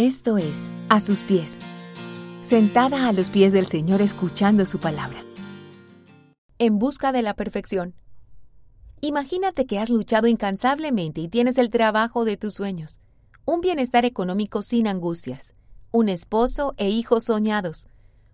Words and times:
Esto 0.00 0.38
es 0.38 0.70
A 0.88 0.98
sus 0.98 1.22
pies, 1.22 1.58
sentada 2.40 3.06
a 3.06 3.12
los 3.12 3.28
pies 3.28 3.52
del 3.52 3.66
Señor 3.66 4.00
escuchando 4.00 4.64
su 4.64 4.80
palabra. 4.80 5.22
En 6.58 6.78
busca 6.78 7.12
de 7.12 7.20
la 7.20 7.34
perfección. 7.34 7.94
Imagínate 9.02 9.66
que 9.66 9.78
has 9.78 9.90
luchado 9.90 10.26
incansablemente 10.26 11.20
y 11.20 11.28
tienes 11.28 11.58
el 11.58 11.68
trabajo 11.68 12.24
de 12.24 12.38
tus 12.38 12.54
sueños, 12.54 12.98
un 13.44 13.60
bienestar 13.60 14.06
económico 14.06 14.62
sin 14.62 14.88
angustias, 14.88 15.52
un 15.92 16.08
esposo 16.08 16.72
e 16.78 16.88
hijos 16.88 17.24
soñados. 17.24 17.86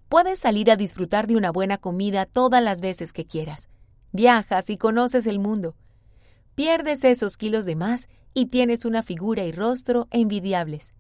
Puedes 0.08 0.38
salir 0.38 0.70
a 0.70 0.76
disfrutar 0.76 1.26
de 1.26 1.34
una 1.34 1.50
buena 1.50 1.78
comida 1.78 2.26
todas 2.26 2.62
las 2.62 2.80
veces 2.80 3.12
que 3.12 3.26
quieras. 3.26 3.68
Viajas 4.12 4.70
y 4.70 4.76
conoces 4.76 5.26
el 5.26 5.40
mundo. 5.40 5.74
Pierdes 6.54 7.02
esos 7.02 7.36
kilos 7.36 7.64
de 7.64 7.74
más 7.74 8.08
y 8.34 8.46
tienes 8.46 8.84
una 8.84 9.02
figura 9.02 9.42
y 9.42 9.50
rostro 9.50 10.06
envidiables. 10.12 10.94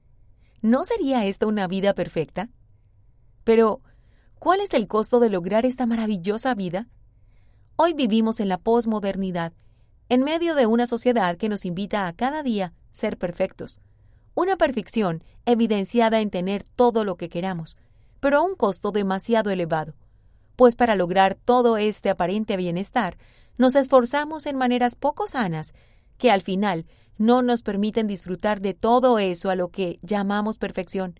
¿No 0.66 0.84
sería 0.84 1.24
esta 1.26 1.46
una 1.46 1.68
vida 1.68 1.94
perfecta? 1.94 2.48
Pero, 3.44 3.82
¿cuál 4.40 4.60
es 4.60 4.74
el 4.74 4.88
costo 4.88 5.20
de 5.20 5.30
lograr 5.30 5.64
esta 5.64 5.86
maravillosa 5.86 6.56
vida? 6.56 6.88
Hoy 7.76 7.94
vivimos 7.94 8.40
en 8.40 8.48
la 8.48 8.58
posmodernidad, 8.58 9.52
en 10.08 10.24
medio 10.24 10.56
de 10.56 10.66
una 10.66 10.88
sociedad 10.88 11.36
que 11.36 11.48
nos 11.48 11.64
invita 11.64 12.08
a 12.08 12.12
cada 12.14 12.42
día 12.42 12.72
ser 12.90 13.16
perfectos. 13.16 13.78
Una 14.34 14.56
perfección 14.56 15.22
evidenciada 15.44 16.20
en 16.20 16.30
tener 16.30 16.64
todo 16.64 17.04
lo 17.04 17.16
que 17.16 17.28
queramos, 17.28 17.76
pero 18.18 18.38
a 18.38 18.42
un 18.42 18.56
costo 18.56 18.90
demasiado 18.90 19.50
elevado. 19.50 19.94
Pues 20.56 20.74
para 20.74 20.96
lograr 20.96 21.36
todo 21.36 21.76
este 21.76 22.10
aparente 22.10 22.56
bienestar, 22.56 23.18
nos 23.56 23.76
esforzamos 23.76 24.46
en 24.46 24.56
maneras 24.56 24.96
poco 24.96 25.28
sanas 25.28 25.74
que 26.18 26.32
al 26.32 26.42
final 26.42 26.86
no 27.18 27.42
nos 27.42 27.62
permiten 27.62 28.06
disfrutar 28.06 28.60
de 28.60 28.74
todo 28.74 29.18
eso 29.18 29.50
a 29.50 29.56
lo 29.56 29.68
que 29.68 29.98
llamamos 30.02 30.58
perfección, 30.58 31.18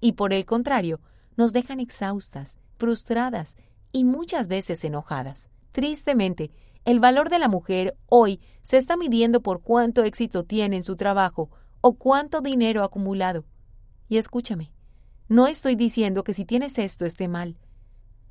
y 0.00 0.12
por 0.12 0.32
el 0.32 0.44
contrario, 0.44 1.00
nos 1.36 1.52
dejan 1.52 1.80
exhaustas, 1.80 2.58
frustradas 2.76 3.56
y 3.92 4.04
muchas 4.04 4.48
veces 4.48 4.84
enojadas. 4.84 5.48
Tristemente, 5.72 6.50
el 6.84 7.00
valor 7.00 7.28
de 7.28 7.38
la 7.38 7.48
mujer 7.48 7.96
hoy 8.06 8.40
se 8.62 8.76
está 8.76 8.96
midiendo 8.96 9.42
por 9.42 9.62
cuánto 9.62 10.02
éxito 10.02 10.44
tiene 10.44 10.76
en 10.76 10.82
su 10.82 10.96
trabajo 10.96 11.50
o 11.80 11.94
cuánto 11.94 12.40
dinero 12.40 12.82
ha 12.82 12.86
acumulado. 12.86 13.44
Y 14.08 14.16
escúchame, 14.16 14.72
no 15.28 15.46
estoy 15.46 15.76
diciendo 15.76 16.24
que 16.24 16.34
si 16.34 16.44
tienes 16.44 16.78
esto 16.78 17.04
esté 17.04 17.28
mal. 17.28 17.56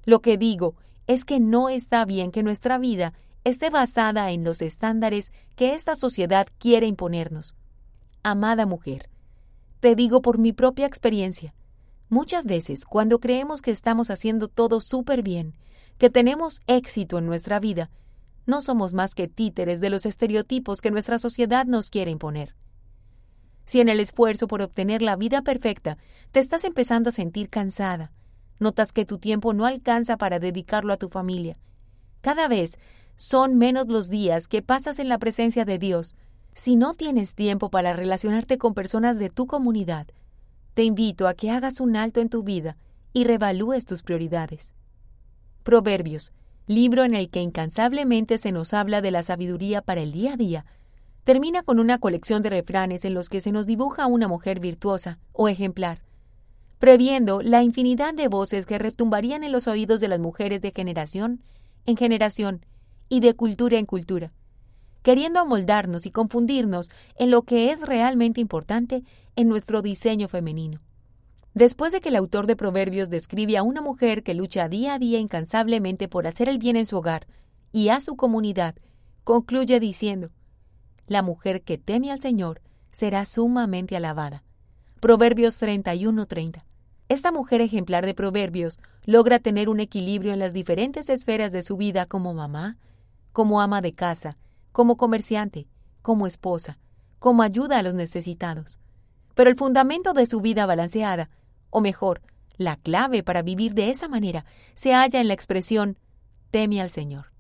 Lo 0.04 0.22
que 0.22 0.38
digo 0.38 0.76
es 1.08 1.26
que 1.26 1.40
no 1.40 1.70
está 1.70 2.06
bien 2.06 2.32
que 2.32 2.44
nuestra 2.44 2.78
vida 2.78 3.14
esté 3.44 3.70
basada 3.70 4.32
en 4.32 4.44
los 4.44 4.62
estándares 4.62 5.32
que 5.56 5.74
esta 5.74 5.96
sociedad 5.96 6.48
quiere 6.58 6.88
imponernos. 6.88 7.56
Amada 8.24 8.66
mujer, 8.66 9.10
te 9.80 9.96
digo 9.96 10.22
por 10.22 10.38
mi 10.38 10.52
propia 10.52 10.86
experiencia, 10.86 11.54
muchas 12.10 12.46
veces 12.46 12.86
cuando 12.86 13.20
creemos 13.20 13.62
que 13.62 13.72
estamos 13.72 14.10
haciendo 14.10 14.48
todo 14.48 14.82
súper 14.82 15.24
bien, 15.24 15.56
que 15.98 16.10
tenemos 16.10 16.62
éxito 16.68 17.18
en 17.18 17.26
nuestra 17.26 17.60
vida, 17.60 17.90
no 18.46 18.62
somos 18.62 18.94
más 18.94 19.16
que 19.16 19.28
títeres 19.28 19.80
de 19.80 19.90
los 19.90 20.06
estereotipos 20.06 20.82
que 20.82 20.92
nuestra 20.92 21.20
sociedad 21.20 21.66
nos 21.66 21.90
quiere 21.90 22.12
imponer. 22.12 22.56
Si 23.66 23.80
en 23.80 23.88
el 23.88 24.00
esfuerzo 24.00 24.48
por 24.48 24.62
obtener 24.62 25.02
la 25.02 25.16
vida 25.16 25.44
perfecta 25.44 25.98
te 26.32 26.40
estás 26.40 26.64
empezando 26.64 27.10
a 27.10 27.14
sentir 27.14 27.50
cansada, 27.50 28.12
notas 28.58 28.92
que 28.92 29.06
tu 29.06 29.20
tiempo 29.20 29.54
no 29.54 29.66
alcanza 29.66 30.18
para 30.18 30.40
dedicarlo 30.40 30.92
a 30.92 30.98
tu 30.98 31.08
familia, 31.08 31.58
cada 32.22 32.48
vez 32.48 32.80
son 33.20 33.58
menos 33.58 33.90
los 33.90 34.10
días 34.10 34.48
que 34.48 34.62
pasas 34.62 34.98
en 34.98 35.10
la 35.10 35.18
presencia 35.18 35.66
de 35.66 35.78
Dios. 35.78 36.16
Si 36.54 36.78
no 36.78 36.94
tienes 36.94 37.36
tiempo 37.36 37.70
para 37.70 37.92
relacionarte 37.92 38.58
con 38.58 38.74
personas 38.74 39.20
de 39.20 39.30
tu 39.30 39.46
comunidad, 39.46 40.08
te 40.74 40.86
invito 40.86 41.28
a 41.28 41.34
que 41.34 41.52
hagas 41.52 41.82
un 41.82 41.98
alto 41.98 42.22
en 42.22 42.30
tu 42.30 42.44
vida 42.44 42.78
y 43.12 43.26
revalúes 43.26 43.86
tus 43.86 44.04
prioridades. 44.04 44.74
Proverbios, 45.64 46.32
libro 46.66 47.04
en 47.04 47.14
el 47.14 47.30
que 47.30 47.42
incansablemente 47.42 48.38
se 48.38 48.54
nos 48.54 48.74
habla 48.74 49.02
de 49.02 49.12
la 49.12 49.22
sabiduría 49.22 49.82
para 49.82 50.00
el 50.00 50.14
día 50.14 50.36
a 50.36 50.38
día, 50.38 50.66
termina 51.26 51.62
con 51.62 51.80
una 51.80 51.98
colección 51.98 52.42
de 52.42 52.52
refranes 52.52 53.04
en 53.04 53.16
los 53.16 53.28
que 53.28 53.42
se 53.42 53.52
nos 53.52 53.68
dibuja 53.68 54.08
una 54.08 54.30
mujer 54.30 54.62
virtuosa 54.62 55.20
o 55.34 55.50
ejemplar, 55.50 56.04
previendo 56.78 57.42
la 57.42 57.64
infinidad 57.64 58.14
de 58.14 58.30
voces 58.30 58.66
que 58.66 58.80
retumbarían 58.80 59.44
en 59.44 59.52
los 59.52 59.68
oídos 59.68 60.00
de 60.00 60.08
las 60.08 60.20
mujeres 60.20 60.62
de 60.62 60.72
generación 60.72 61.44
en 61.86 61.98
generación 61.98 62.66
y 63.10 63.20
de 63.20 63.36
cultura 63.36 63.78
en 63.78 63.86
cultura, 63.86 64.32
queriendo 65.02 65.40
amoldarnos 65.40 66.06
y 66.06 66.12
confundirnos 66.12 66.90
en 67.18 67.32
lo 67.32 67.42
que 67.42 67.72
es 67.72 67.82
realmente 67.82 68.40
importante 68.40 69.04
en 69.36 69.50
nuestro 69.50 69.82
diseño 69.82 70.28
femenino. 70.28 70.80
Después 71.54 71.92
de 71.92 72.00
que 72.00 72.10
el 72.10 72.16
autor 72.16 72.48
de 72.48 72.56
Proverbios 72.56 73.10
describe 73.10 73.58
a 73.58 73.64
una 73.64 73.82
mujer 73.82 74.24
que 74.24 74.36
lucha 74.36 74.70
día 74.70 74.94
a 74.94 75.00
día 75.00 75.20
incansablemente 75.20 76.08
por 76.08 76.28
hacer 76.28 76.48
el 76.48 76.60
bien 76.60 76.76
en 76.76 76.86
su 76.86 76.98
hogar 76.98 77.28
y 77.72 77.90
a 77.90 78.00
su 78.02 78.16
comunidad, 78.16 78.76
concluye 79.24 79.80
diciendo, 79.80 80.30
La 81.08 81.22
mujer 81.22 81.64
que 81.64 81.78
teme 81.78 82.12
al 82.12 82.20
Señor 82.20 82.62
será 82.92 83.26
sumamente 83.26 83.96
alabada. 83.96 84.44
Proverbios 85.00 85.60
31:30. 85.60 86.64
Esta 87.08 87.32
mujer 87.32 87.62
ejemplar 87.62 88.06
de 88.06 88.14
Proverbios 88.14 88.78
logra 89.04 89.40
tener 89.40 89.70
un 89.70 89.80
equilibrio 89.80 90.34
en 90.34 90.40
las 90.40 90.54
diferentes 90.54 91.10
esferas 91.10 91.52
de 91.52 91.64
su 91.64 91.78
vida 91.78 92.06
como 92.06 92.34
mamá, 92.34 92.78
como 93.32 93.62
ama 93.62 93.82
de 93.82 93.94
casa, 93.94 94.38
como 94.72 94.98
comerciante, 94.98 95.68
como 96.02 96.28
esposa, 96.28 96.78
como 97.20 97.44
ayuda 97.44 97.80
a 97.80 97.84
los 97.84 97.94
necesitados. 97.94 98.80
Pero 99.36 99.50
el 99.50 99.58
fundamento 99.58 100.14
de 100.14 100.26
su 100.26 100.42
vida 100.42 100.66
balanceada, 100.66 101.30
o 101.70 101.82
mejor, 101.82 102.22
la 102.58 102.76
clave 102.76 103.24
para 103.24 103.42
vivir 103.42 103.74
de 103.74 103.90
esa 103.90 104.08
manera, 104.08 104.46
se 104.74 104.94
halla 104.94 105.22
en 105.22 105.28
la 105.28 105.34
expresión 105.34 105.98
teme 106.52 106.82
al 106.82 106.90
Señor. 106.90 107.32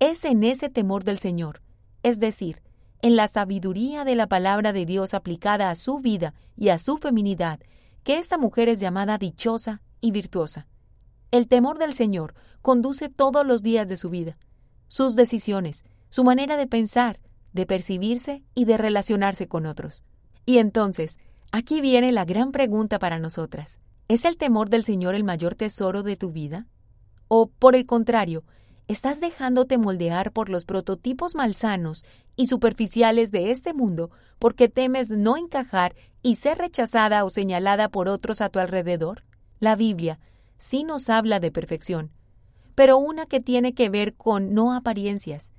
Es 0.00 0.24
en 0.24 0.44
ese 0.44 0.68
temor 0.68 1.04
del 1.04 1.18
Señor, 1.18 1.62
es 2.02 2.18
decir, 2.18 2.62
en 3.02 3.16
la 3.16 3.28
sabiduría 3.28 4.04
de 4.04 4.16
la 4.16 4.26
palabra 4.26 4.72
de 4.72 4.84
Dios 4.84 5.14
aplicada 5.14 5.70
a 5.70 5.76
su 5.76 5.98
vida 5.98 6.34
y 6.56 6.68
a 6.70 6.78
su 6.78 6.98
feminidad, 6.98 7.60
que 8.02 8.18
esta 8.18 8.38
mujer 8.38 8.68
es 8.68 8.80
llamada 8.80 9.18
dichosa 9.18 9.80
y 10.00 10.10
virtuosa. 10.10 10.66
El 11.30 11.48
temor 11.48 11.78
del 11.78 11.94
Señor 11.94 12.34
conduce 12.62 13.08
todos 13.08 13.46
los 13.46 13.62
días 13.62 13.88
de 13.88 13.96
su 13.96 14.10
vida 14.10 14.36
sus 14.88 15.16
decisiones, 15.16 15.84
su 16.10 16.24
manera 16.24 16.56
de 16.56 16.66
pensar, 16.66 17.20
de 17.52 17.66
percibirse 17.66 18.44
y 18.54 18.64
de 18.64 18.76
relacionarse 18.76 19.48
con 19.48 19.66
otros. 19.66 20.02
Y 20.44 20.58
entonces, 20.58 21.18
aquí 21.52 21.80
viene 21.80 22.12
la 22.12 22.24
gran 22.24 22.52
pregunta 22.52 22.98
para 22.98 23.18
nosotras. 23.18 23.80
¿Es 24.08 24.24
el 24.24 24.36
temor 24.36 24.70
del 24.70 24.84
Señor 24.84 25.14
el 25.14 25.24
mayor 25.24 25.56
tesoro 25.56 26.02
de 26.02 26.16
tu 26.16 26.30
vida? 26.30 26.66
¿O, 27.28 27.48
por 27.48 27.74
el 27.74 27.86
contrario, 27.86 28.44
estás 28.86 29.20
dejándote 29.20 29.78
moldear 29.78 30.32
por 30.32 30.48
los 30.48 30.64
prototipos 30.64 31.34
malsanos 31.34 32.04
y 32.36 32.46
superficiales 32.46 33.32
de 33.32 33.50
este 33.50 33.74
mundo 33.74 34.10
porque 34.38 34.68
temes 34.68 35.10
no 35.10 35.36
encajar 35.36 35.96
y 36.22 36.36
ser 36.36 36.58
rechazada 36.58 37.24
o 37.24 37.30
señalada 37.30 37.88
por 37.88 38.08
otros 38.08 38.40
a 38.40 38.48
tu 38.48 38.60
alrededor? 38.60 39.24
La 39.58 39.74
Biblia 39.74 40.20
sí 40.58 40.84
nos 40.84 41.08
habla 41.08 41.40
de 41.40 41.50
perfección, 41.50 42.12
pero 42.76 42.98
una 42.98 43.26
que 43.26 43.40
tiene 43.40 43.74
que 43.74 43.88
ver 43.88 44.14
con 44.14 44.54
no 44.54 44.72
apariencias, 44.72 45.50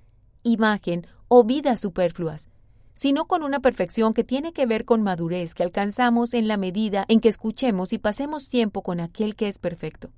imagen 0.44 1.06
o 1.28 1.44
vidas 1.44 1.82
superfluas, 1.82 2.50
sino 2.94 3.26
con 3.26 3.44
una 3.44 3.60
perfección 3.60 4.14
que 4.14 4.24
tiene 4.24 4.54
que 4.54 4.66
ver 4.66 4.86
con 4.86 5.02
madurez 5.02 5.54
que 5.54 5.64
alcanzamos 5.64 6.34
en 6.34 6.48
la 6.48 6.58
medida 6.58 7.04
en 7.10 7.20
que 7.20 7.28
escuchemos 7.28 7.92
y 7.92 7.98
pasemos 7.98 8.48
tiempo 8.48 8.84
con 8.84 9.00
aquel 9.00 9.36
que 9.36 9.48
es 9.50 9.60
perfecto, 9.60 10.12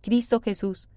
Cristo 0.00 0.40
Jesús, 0.40 0.88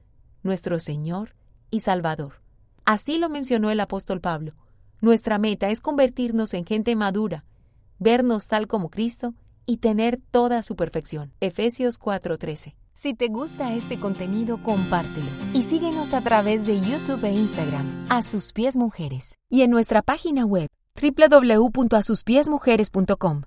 nuestro 0.44 0.80
Señor 0.80 1.34
y 1.72 1.82
Salvador. 1.82 2.42
Así 2.86 3.18
lo 3.18 3.28
mencionó 3.28 3.72
el 3.72 3.80
apóstol 3.80 4.22
Pablo. 4.22 4.54
Nuestra 5.02 5.40
meta 5.40 5.70
es 5.70 5.82
convertirnos 5.82 6.54
en 6.54 6.66
gente 6.66 6.96
madura, 6.96 7.44
vernos 7.98 8.48
tal 8.48 8.68
como 8.68 8.90
Cristo 8.90 9.34
y 9.66 9.78
tener 9.78 10.20
toda 10.32 10.62
su 10.62 10.76
perfección. 10.76 11.34
Efesios 11.40 12.00
4:13. 12.00 12.76
Si 13.00 13.14
te 13.14 13.30
gusta 13.30 13.74
este 13.74 13.98
contenido, 13.98 14.62
compártelo 14.62 15.28
y 15.54 15.62
síguenos 15.62 16.14
a 16.14 16.20
través 16.20 16.66
de 16.66 16.82
YouTube 16.82 17.24
e 17.24 17.32
Instagram, 17.32 17.86
A 18.10 18.24
Sus 18.24 18.52
Pies 18.52 18.76
Mujeres, 18.76 19.36
y 19.50 19.62
en 19.62 19.72
nuestra 19.72 20.02
página 20.02 20.46
web 20.46 20.68
www.asuspiesmujeres.com. 21.02 23.44